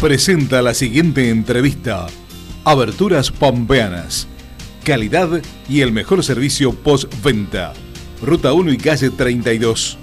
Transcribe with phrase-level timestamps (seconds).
[0.00, 2.06] presenta la siguiente entrevista.
[2.64, 4.26] Aberturas Pampeanas.
[4.82, 5.28] Calidad
[5.68, 7.74] y el mejor servicio postventa.
[8.22, 9.98] Ruta 1 y calle 32.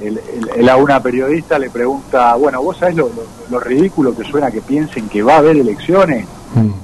[0.00, 4.14] El- el- el- a una periodista le pregunta, bueno, ¿vos sabés lo, lo- lo ridículo
[4.16, 6.26] que suena que piensen que va a haber elecciones?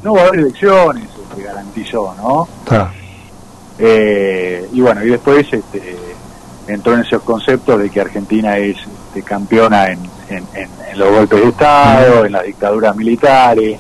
[0.03, 1.05] No va a haber elecciones,
[1.37, 2.49] se garantizó, ¿no?
[3.79, 5.97] Eh, y bueno, y después este,
[6.69, 8.77] entró en esos conceptos de que Argentina es
[9.11, 13.79] este, campeona en, en- en- en los golpes de Estado, en las dictaduras militares.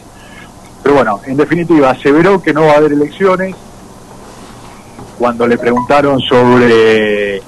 [0.82, 3.54] Pero bueno, en definitiva, aseveró que no va a haber elecciones.
[5.18, 7.42] Cuando le preguntaron sobre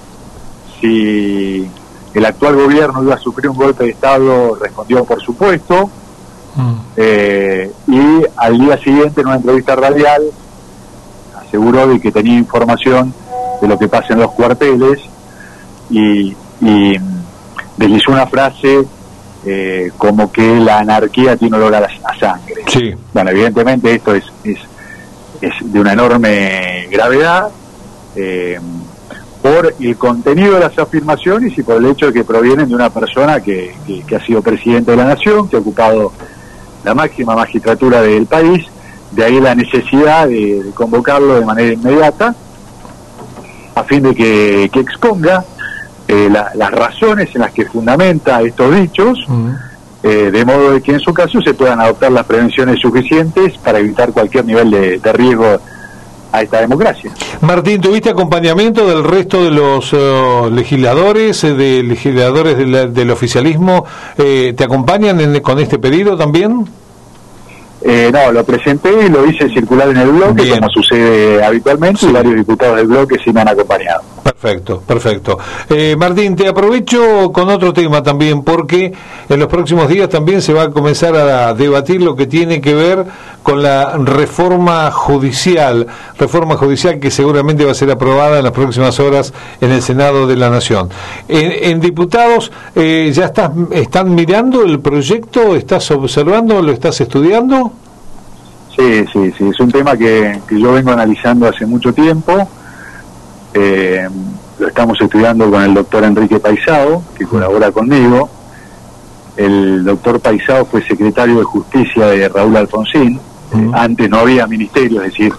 [0.81, 1.67] si
[2.15, 5.91] el actual gobierno iba a sufrir un golpe de Estado, respondió por supuesto.
[6.97, 8.01] Eh, y
[8.37, 10.23] al día siguiente, en una entrevista radial,
[11.47, 13.15] aseguró de que tenía información
[13.63, 15.01] de lo que pasa en los cuarteles
[15.89, 17.12] y, y mm,
[17.77, 18.85] deslizó una frase
[19.45, 22.55] eh, como que la anarquía tiene olor a, la- a sangre.
[22.69, 22.95] Sí.
[23.13, 24.59] Bueno, evidentemente esto es, es,
[25.41, 27.49] es de una enorme gravedad
[28.15, 28.61] eh,
[29.43, 32.91] por el contenido de las afirmaciones y por el hecho de que provienen de una
[32.91, 36.13] persona que, que- que ha sido presidente de la nación, que ha ocupado
[36.85, 38.65] la máxima magistratura del país,
[39.11, 42.35] de ahí la necesidad de, de convocarlo de manera inmediata
[43.75, 45.45] a fin de que, que exponga
[46.15, 49.19] eh, la- las razones en las que fundamenta estos dichos,
[50.03, 53.79] eh, de modo de que en su caso se puedan adoptar las prevenciones suficientes para
[53.79, 55.47] evitar cualquier nivel de, de riesgo
[56.35, 57.11] a esta democracia.
[57.43, 63.85] Martín, ¿tuviste acompañamiento del resto de los eh, legisladores, de legisladores de la- del oficialismo?
[64.19, 66.67] Eh, ¿Te acompañan en- con este pedido también?
[67.85, 72.13] Eh, no, lo presenté y lo hice circular en el bloque, como sucede habitualmente, y
[72.13, 74.03] varios diputados del bloque sí me han acompañado.
[74.23, 75.39] Perfecto, perfecto.
[75.69, 78.93] Eh, Martín, te aprovecho con otro tema también, porque
[79.29, 82.75] en los próximos días también se va a comenzar a debatir lo que tiene que
[82.75, 83.05] ver
[83.43, 85.87] con la reforma judicial,
[86.19, 90.27] reforma judicial que seguramente va a ser aprobada en las próximas horas en el Senado
[90.27, 90.89] de la Nación.
[91.29, 95.57] En, diputados, eh, ¿ya estás, están mirando el proyecto?
[95.57, 96.63] ¿Estás observando?
[96.63, 97.73] ¿Lo estás estudiando?
[98.77, 102.49] Sí, sí, sí, es un tema que, que yo vengo analizando hace mucho tiempo.
[103.55, 104.09] Eh,
[104.59, 108.31] lo estamos estudiando con el doctor Enrique Paisao, que colabora conmigo.
[109.37, 113.19] El doctor Paisao fue secretario de Justicia de Raúl Alfonsín.
[113.55, 115.33] Eh, antes no había ministerio, es decir,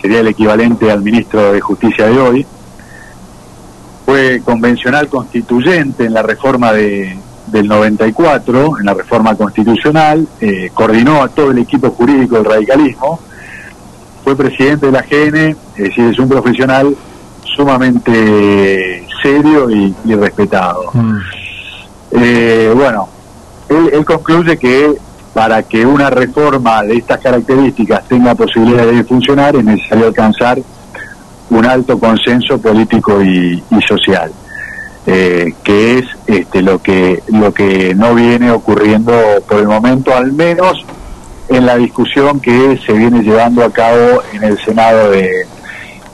[0.00, 2.46] sería el equivalente al ministro de Justicia de hoy.
[4.04, 7.16] Fue convencional constituyente en la reforma de,
[7.46, 13.20] del 94, en la reforma constitucional, eh, coordinó a todo el equipo jurídico del radicalismo,
[14.24, 16.96] fue presidente de la GN, es decir, es un profesional
[17.54, 20.90] sumamente serio y, y respetado.
[22.10, 23.08] Eh, bueno,
[23.68, 24.94] él, él concluye que
[25.34, 30.58] para que una reforma de estas características tenga posibilidades de funcionar es necesario alcanzar
[31.50, 34.30] un alto consenso político y, y social,
[35.06, 39.12] eh, que es este, lo que lo que no viene ocurriendo
[39.48, 40.86] por el momento, al menos
[41.48, 45.30] en la discusión que se viene llevando a cabo en el Senado de,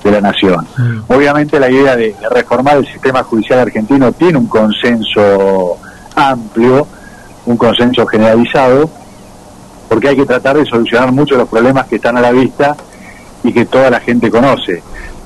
[0.03, 0.67] de la Nación.
[1.09, 5.77] Obviamente la idea de, de reformar el sistema judicial argentino tiene un consenso
[6.17, 6.89] amplio,
[7.47, 8.91] un consenso generalizado,
[9.91, 12.77] porque hay que tratar de solucionar muchos de los problemas que están a la vista
[13.43, 14.83] y que toda la gente conoce.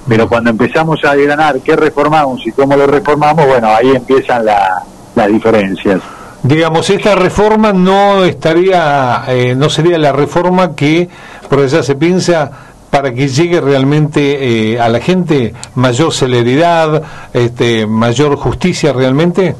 [0.09, 4.83] Pero cuando empezamos a desgranar qué reformamos y cómo lo reformamos, bueno, ahí empiezan la-
[5.15, 6.01] las diferencias.
[6.43, 11.09] Digamos, esta reforma no estaría, eh, no sería la reforma que
[11.49, 12.51] por allá se piensa
[12.91, 17.03] para que llegue realmente eh, a la gente mayor celeridad,
[17.35, 19.55] este, mayor justicia realmente.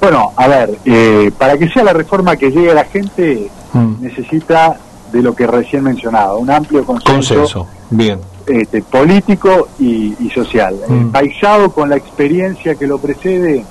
[0.00, 4.02] Bueno, a ver, eh, para que sea la reforma que llegue a la gente, mm.
[4.02, 4.76] necesita
[5.12, 8.18] de lo que recién mencionaba, un amplio consenso, Bien.
[8.46, 10.76] Este, político y, social.
[10.86, 11.10] Mm.
[11.10, 13.64] paisado con la experiencia que lo precede,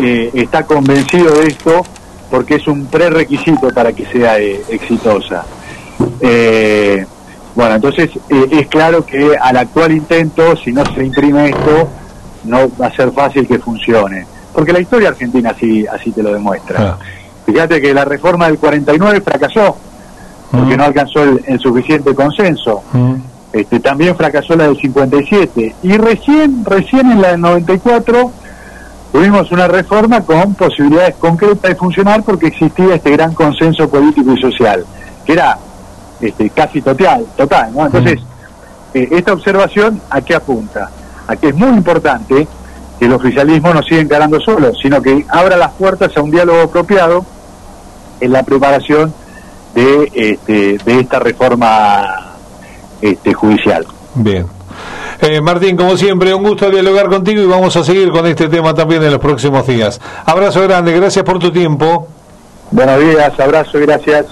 [0.00, 1.82] eh, está convencido de esto
[2.30, 5.44] porque es un prerequisito para que sea eh, exitosa.
[6.20, 7.04] Eh,
[7.54, 11.88] bueno, entonces es claro que al actual intento, si no se imprime esto,
[12.44, 14.26] no va a ser fácil que funcione.
[14.52, 16.92] Porque la historia argentina así, así te lo demuestra.
[16.92, 16.98] Ah.
[17.52, 19.76] Fíjate que la reforma del 49 fracasó,
[20.50, 20.78] porque mm.
[20.78, 22.82] no alcanzó el, suficiente consenso.
[22.94, 23.14] Mm.
[23.52, 25.74] Este, también fracasó la del 57.
[25.82, 28.32] Y recién, recién en la del 94
[29.12, 34.40] tuvimos una reforma con posibilidades concretas de funcionar porque existía este gran consenso político y
[34.40, 34.86] social,
[35.26, 35.58] que era
[36.22, 37.84] este, casi total, total ¿no?
[37.84, 38.96] Entonces, mm.
[38.96, 40.88] eh, esta observación, ¿a qué apunta?
[41.26, 42.48] A que es muy importante
[42.98, 46.62] que el oficialismo no siga encarando solo, sino que abra las puertas a un diálogo
[46.62, 47.26] apropiado
[48.22, 49.12] en la preparación
[49.74, 52.32] de, este, de esta reforma
[53.00, 53.86] este, judicial.
[54.14, 54.46] Bien.
[55.20, 58.74] Eh, Martín, como siempre, un gusto dialogar contigo y vamos a seguir con este tema
[58.74, 60.00] también en los próximos días.
[60.24, 62.08] Abrazo grande, gracias por tu tiempo.
[62.70, 64.26] Buenos días, abrazo, gracias.